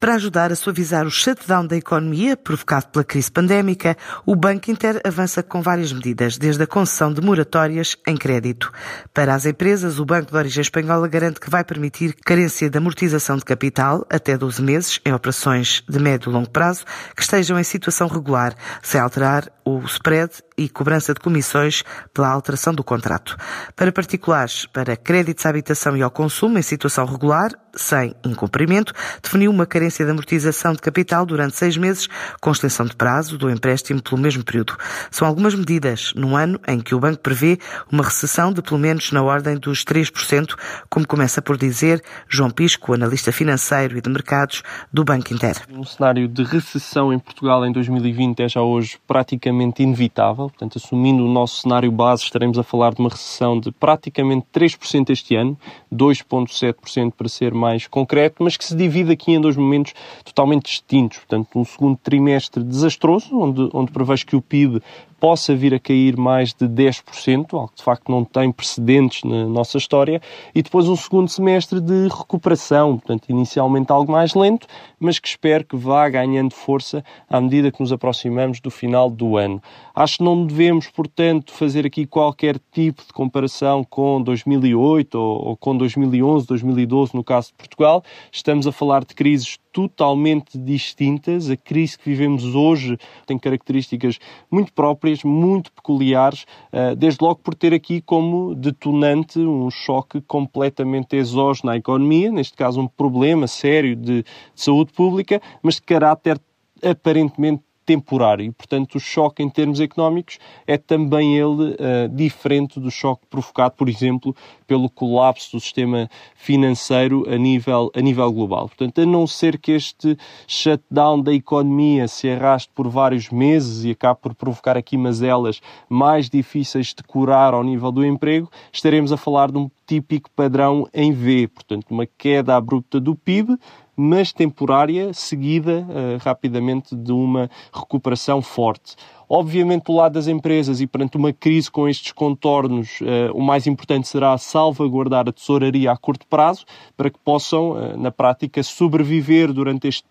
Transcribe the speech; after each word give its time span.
Para 0.00 0.14
ajudar 0.14 0.52
a 0.52 0.54
suavizar 0.54 1.04
o 1.08 1.10
shutdown 1.10 1.66
da 1.66 1.76
economia 1.76 2.36
provocado 2.36 2.86
pela 2.86 3.04
crise 3.04 3.32
pandémica, 3.32 3.96
o 4.24 4.36
Banco 4.36 4.70
Inter 4.70 5.00
avança 5.04 5.42
com 5.42 5.60
várias 5.60 5.92
medidas, 5.92 6.38
desde 6.38 6.62
a 6.62 6.68
concessão 6.68 7.12
de 7.12 7.20
moratórias 7.20 7.96
em 8.06 8.16
crédito. 8.16 8.70
Para 9.12 9.34
as 9.34 9.44
empresas, 9.44 9.98
o 9.98 10.04
Banco 10.04 10.30
de 10.30 10.36
Origem 10.36 10.62
Espanhola 10.62 11.08
garante 11.08 11.40
que 11.40 11.50
vai 11.50 11.64
permitir 11.64 12.14
carência 12.24 12.70
de 12.70 12.78
amortização 12.78 13.38
de 13.38 13.44
capital 13.44 14.06
até 14.08 14.38
12 14.38 14.62
meses 14.62 15.00
em 15.04 15.12
operações 15.12 15.82
de 15.88 15.98
médio 15.98 16.30
e 16.30 16.32
longo 16.32 16.48
prazo 16.48 16.84
que 17.16 17.22
estejam 17.22 17.58
em 17.58 17.64
situação 17.64 18.06
regular, 18.06 18.54
sem 18.80 19.00
alterar 19.00 19.50
o 19.68 19.84
spread 19.84 20.32
e 20.56 20.68
cobrança 20.68 21.12
de 21.12 21.20
comissões 21.20 21.84
pela 22.12 22.28
alteração 22.28 22.74
do 22.74 22.82
contrato. 22.82 23.36
Para 23.76 23.92
particulares, 23.92 24.66
para 24.66 24.96
créditos 24.96 25.44
à 25.46 25.50
habitação 25.50 25.96
e 25.96 26.02
ao 26.02 26.10
consumo 26.10 26.58
em 26.58 26.62
situação 26.62 27.04
regular, 27.04 27.52
sem 27.76 28.14
incumprimento, 28.24 28.92
definiu 29.22 29.52
uma 29.52 29.66
carência 29.66 30.04
de 30.04 30.10
amortização 30.10 30.72
de 30.72 30.80
capital 30.80 31.24
durante 31.24 31.56
seis 31.56 31.76
meses, 31.76 32.08
com 32.40 32.50
extensão 32.50 32.86
de 32.86 32.96
prazo 32.96 33.38
do 33.38 33.48
empréstimo 33.48 34.02
pelo 34.02 34.20
mesmo 34.20 34.42
período. 34.42 34.76
São 35.10 35.28
algumas 35.28 35.54
medidas 35.54 36.12
num 36.16 36.36
ano 36.36 36.58
em 36.66 36.80
que 36.80 36.94
o 36.94 36.98
banco 36.98 37.20
prevê 37.20 37.58
uma 37.92 38.02
recessão 38.02 38.52
de 38.52 38.62
pelo 38.62 38.80
menos 38.80 39.12
na 39.12 39.22
ordem 39.22 39.56
dos 39.56 39.84
3%, 39.84 40.56
como 40.90 41.06
começa 41.06 41.40
por 41.40 41.56
dizer 41.56 42.02
João 42.28 42.50
Pisco, 42.50 42.94
analista 42.94 43.30
financeiro 43.30 43.96
e 43.96 44.00
de 44.00 44.10
mercados 44.10 44.62
do 44.92 45.04
Banco 45.04 45.32
Inter. 45.32 45.56
Um 45.70 45.84
cenário 45.84 46.26
de 46.26 46.42
recessão 46.42 47.12
em 47.12 47.18
Portugal 47.18 47.64
em 47.64 47.70
2020 47.70 48.40
é 48.40 48.48
já 48.48 48.60
hoje 48.60 48.98
praticamente 49.06 49.57
inevitável. 49.62 50.48
Portanto, 50.48 50.78
assumindo 50.78 51.24
o 51.24 51.28
nosso 51.28 51.62
cenário 51.62 51.90
base, 51.92 52.24
estaremos 52.24 52.58
a 52.58 52.62
falar 52.62 52.92
de 52.92 53.00
uma 53.00 53.08
recessão 53.08 53.58
de 53.58 53.70
praticamente 53.70 54.46
3% 54.52 55.10
este 55.10 55.36
ano, 55.36 55.56
2,7% 55.92 57.12
para 57.16 57.28
ser 57.28 57.54
mais 57.54 57.78
mais 57.78 57.86
concreto, 57.86 58.42
mas 58.42 58.56
que 58.56 58.64
se 58.64 58.74
divide 58.74 59.12
aqui 59.12 59.32
em 59.32 59.40
dois 59.40 59.56
momentos 59.56 59.94
totalmente 60.24 60.66
distintos. 60.66 61.18
Portanto, 61.18 61.48
um 61.58 61.64
segundo 61.64 61.98
trimestre 62.02 62.62
desastroso, 62.62 63.38
onde, 63.38 63.68
onde 63.72 63.92
prevejo 63.92 64.26
que 64.26 64.36
o 64.36 64.42
PIB 64.42 64.82
possa 65.20 65.54
vir 65.54 65.74
a 65.74 65.78
cair 65.78 66.16
mais 66.16 66.54
de 66.54 66.66
10%, 66.66 67.52
algo 67.52 67.68
que 67.68 67.76
de 67.76 67.82
facto 67.82 68.10
não 68.10 68.24
tem 68.24 68.52
precedentes 68.52 69.24
na 69.24 69.46
nossa 69.46 69.76
história, 69.76 70.22
e 70.54 70.62
depois 70.62 70.88
um 70.88 70.96
segundo 70.96 71.28
semestre 71.28 71.80
de 71.80 72.08
recuperação, 72.08 72.98
portanto, 72.98 73.28
inicialmente 73.28 73.90
algo 73.90 74.10
mais 74.10 74.34
lento, 74.34 74.66
mas 74.98 75.18
que 75.18 75.28
espero 75.28 75.64
que 75.64 75.76
vá 75.76 76.08
ganhando 76.08 76.54
força 76.54 77.04
à 77.28 77.40
medida 77.40 77.72
que 77.72 77.80
nos 77.80 77.92
aproximamos 77.92 78.60
do 78.60 78.70
final 78.70 79.10
do 79.10 79.36
ano. 79.36 79.47
Acho 79.94 80.18
que 80.18 80.24
não 80.24 80.46
devemos, 80.46 80.88
portanto, 80.88 81.52
fazer 81.52 81.86
aqui 81.86 82.06
qualquer 82.06 82.58
tipo 82.72 83.02
de 83.04 83.12
comparação 83.12 83.82
com 83.84 84.22
2008 84.22 85.14
ou, 85.14 85.48
ou 85.48 85.56
com 85.56 85.76
2011, 85.76 86.46
2012, 86.46 87.14
no 87.14 87.24
caso 87.24 87.48
de 87.48 87.54
Portugal. 87.54 88.02
Estamos 88.30 88.66
a 88.66 88.72
falar 88.72 89.04
de 89.04 89.14
crises 89.14 89.58
totalmente 89.72 90.58
distintas. 90.58 91.50
A 91.50 91.56
crise 91.56 91.98
que 91.98 92.10
vivemos 92.10 92.44
hoje 92.54 92.98
tem 93.26 93.38
características 93.38 94.18
muito 94.50 94.72
próprias, 94.72 95.22
muito 95.22 95.72
peculiares, 95.72 96.46
eh, 96.72 96.94
desde 96.94 97.24
logo 97.24 97.40
por 97.40 97.54
ter 97.54 97.72
aqui 97.72 98.00
como 98.00 98.54
detonante 98.54 99.38
um 99.38 99.70
choque 99.70 100.20
completamente 100.20 101.16
exógeno 101.16 101.70
à 101.70 101.76
economia, 101.76 102.30
neste 102.30 102.56
caso 102.56 102.80
um 102.80 102.88
problema 102.88 103.46
sério 103.46 103.94
de 103.94 104.24
saúde 104.54 104.92
pública, 104.92 105.40
mas 105.62 105.76
de 105.76 105.82
caráter 105.82 106.40
aparentemente 106.82 107.62
temporário. 107.88 108.52
Portanto, 108.52 108.96
o 108.96 109.00
choque 109.00 109.42
em 109.42 109.48
termos 109.48 109.80
económicos 109.80 110.38
é 110.66 110.76
também 110.76 111.38
ele 111.38 111.70
uh, 111.70 112.08
diferente 112.12 112.78
do 112.78 112.90
choque 112.90 113.24
provocado, 113.30 113.76
por 113.76 113.88
exemplo, 113.88 114.36
pelo 114.66 114.90
colapso 114.90 115.52
do 115.52 115.60
sistema 115.60 116.10
financeiro 116.34 117.24
a 117.26 117.38
nível, 117.38 117.90
a 117.96 118.00
nível 118.02 118.30
global. 118.30 118.68
Portanto, 118.68 119.00
a 119.00 119.06
não 119.06 119.26
ser 119.26 119.56
que 119.56 119.72
este 119.72 120.18
shutdown 120.46 121.22
da 121.22 121.32
economia 121.32 122.06
se 122.06 122.28
arraste 122.28 122.70
por 122.74 122.86
vários 122.88 123.30
meses 123.30 123.84
e 123.84 123.92
acabe 123.92 124.20
por 124.20 124.34
provocar 124.34 124.76
aqui 124.76 124.98
mazelas 124.98 125.62
mais 125.88 126.28
difíceis 126.28 126.88
de 126.88 127.02
curar 127.02 127.54
ao 127.54 127.64
nível 127.64 127.90
do 127.90 128.04
emprego, 128.04 128.50
estaremos 128.70 129.12
a 129.12 129.16
falar 129.16 129.50
de 129.50 129.56
um 129.56 129.70
típico 129.86 130.28
padrão 130.36 130.86
em 130.92 131.10
V, 131.10 131.48
portanto, 131.48 131.86
uma 131.90 132.04
queda 132.04 132.54
abrupta 132.54 133.00
do 133.00 133.16
PIB, 133.16 133.56
mas 134.00 134.32
temporária, 134.32 135.12
seguida 135.12 135.84
uh, 135.88 136.24
rapidamente 136.24 136.94
de 136.94 137.10
uma 137.10 137.50
recuperação 137.72 138.40
forte. 138.40 138.94
Obviamente, 139.28 139.86
do 139.86 139.92
lado 139.92 140.12
das 140.12 140.28
empresas 140.28 140.80
e 140.80 140.86
perante 140.86 141.16
uma 141.16 141.32
crise 141.32 141.68
com 141.68 141.88
estes 141.88 142.12
contornos, 142.12 143.00
uh, 143.00 143.34
o 143.34 143.42
mais 143.42 143.66
importante 143.66 144.06
será 144.06 144.38
salvaguardar 144.38 145.28
a 145.28 145.32
tesouraria 145.32 145.90
a 145.90 145.96
curto 145.96 146.28
prazo, 146.28 146.64
para 146.96 147.10
que 147.10 147.18
possam, 147.18 147.72
uh, 147.72 147.98
na 147.98 148.12
prática, 148.12 148.62
sobreviver 148.62 149.52
durante 149.52 149.88
este 149.88 150.04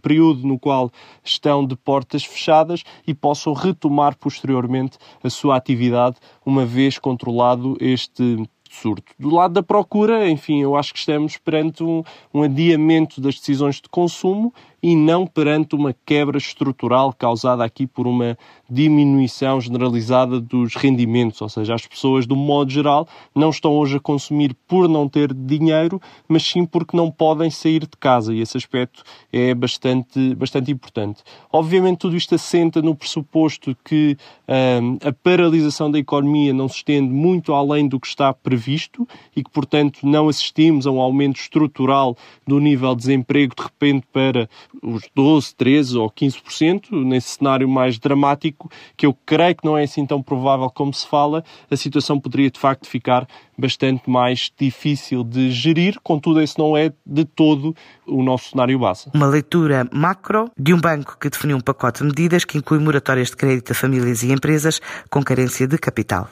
período 0.00 0.46
no 0.46 0.56
qual 0.56 0.88
estão 1.24 1.66
de 1.66 1.74
portas 1.74 2.24
fechadas 2.24 2.84
e 3.04 3.12
possam 3.12 3.54
retomar 3.54 4.16
posteriormente 4.16 4.98
a 5.20 5.28
sua 5.28 5.56
atividade, 5.56 6.16
uma 6.46 6.64
vez 6.64 6.96
controlado 6.96 7.76
este 7.80 8.48
surto. 8.72 9.12
Do 9.18 9.30
lado 9.30 9.54
da 9.54 9.62
procura, 9.62 10.28
enfim, 10.28 10.62
eu 10.62 10.76
acho 10.76 10.92
que 10.92 10.98
estamos 10.98 11.36
perante 11.36 11.84
um, 11.84 12.02
um 12.32 12.42
adiamento 12.42 13.20
das 13.20 13.36
decisões 13.38 13.76
de 13.76 13.88
consumo 13.88 14.52
e 14.82 14.96
não 14.96 15.26
perante 15.26 15.76
uma 15.76 15.94
quebra 16.04 16.36
estrutural 16.36 17.12
causada 17.12 17.64
aqui 17.64 17.86
por 17.86 18.06
uma 18.06 18.36
diminuição 18.68 19.60
generalizada 19.60 20.40
dos 20.40 20.74
rendimentos, 20.74 21.40
ou 21.40 21.48
seja, 21.48 21.74
as 21.74 21.86
pessoas, 21.86 22.26
de 22.26 22.32
um 22.32 22.36
modo 22.36 22.70
geral, 22.70 23.06
não 23.34 23.50
estão 23.50 23.72
hoje 23.72 23.96
a 23.96 24.00
consumir 24.00 24.56
por 24.66 24.88
não 24.88 25.08
ter 25.08 25.32
dinheiro, 25.32 26.00
mas 26.26 26.42
sim 26.42 26.64
porque 26.64 26.96
não 26.96 27.10
podem 27.10 27.50
sair 27.50 27.80
de 27.80 27.96
casa, 28.00 28.34
e 28.34 28.40
esse 28.40 28.56
aspecto 28.56 29.04
é 29.32 29.54
bastante, 29.54 30.34
bastante 30.34 30.72
importante. 30.72 31.22
Obviamente, 31.52 31.98
tudo 31.98 32.16
isto 32.16 32.34
assenta 32.34 32.82
no 32.82 32.94
pressuposto 32.94 33.76
que 33.84 34.16
hum, 34.48 34.98
a 35.04 35.12
paralisação 35.12 35.90
da 35.90 35.98
economia 35.98 36.52
não 36.52 36.68
se 36.68 36.76
estende 36.76 37.12
muito 37.12 37.52
além 37.52 37.86
do 37.86 38.00
que 38.00 38.06
está 38.06 38.32
previsto 38.32 39.06
e 39.36 39.44
que, 39.44 39.50
portanto, 39.50 40.00
não 40.02 40.28
assistimos 40.28 40.86
a 40.86 40.90
um 40.90 41.00
aumento 41.00 41.36
estrutural 41.36 42.16
do 42.46 42.58
nível 42.58 42.94
de 42.94 43.02
desemprego 43.02 43.54
de 43.54 43.62
repente 43.62 44.06
para 44.12 44.48
os 44.82 45.08
12, 45.14 45.54
13 45.54 45.98
ou 45.98 46.10
15%, 46.10 46.90
nesse 46.90 47.36
cenário 47.36 47.68
mais 47.68 47.98
dramático, 47.98 48.70
que 48.96 49.06
eu 49.06 49.16
creio 49.26 49.56
que 49.56 49.64
não 49.64 49.76
é 49.76 49.84
assim 49.84 50.06
tão 50.06 50.22
provável 50.22 50.70
como 50.70 50.92
se 50.92 51.06
fala, 51.06 51.44
a 51.70 51.76
situação 51.76 52.20
poderia 52.20 52.50
de 52.50 52.58
facto 52.58 52.88
ficar 52.88 53.26
bastante 53.56 54.08
mais 54.08 54.50
difícil 54.58 55.22
de 55.22 55.50
gerir, 55.50 55.98
contudo, 56.02 56.40
esse 56.40 56.58
não 56.58 56.76
é 56.76 56.92
de 57.06 57.24
todo 57.24 57.74
o 58.06 58.22
nosso 58.22 58.50
cenário 58.50 58.78
base. 58.78 59.10
Uma 59.14 59.26
leitura 59.26 59.88
macro 59.92 60.50
de 60.58 60.74
um 60.74 60.80
banco 60.80 61.16
que 61.18 61.30
definiu 61.30 61.56
um 61.56 61.60
pacote 61.60 62.00
de 62.00 62.06
medidas 62.06 62.44
que 62.44 62.58
inclui 62.58 62.80
moratórias 62.80 63.28
de 63.28 63.36
crédito 63.36 63.72
a 63.72 63.74
famílias 63.74 64.22
e 64.22 64.32
empresas 64.32 64.80
com 65.10 65.22
carência 65.22 65.66
de 65.66 65.78
capital. 65.78 66.28